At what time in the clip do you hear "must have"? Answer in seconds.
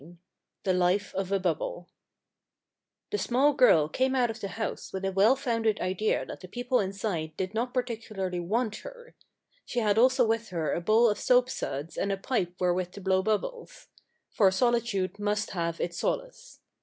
15.19-15.79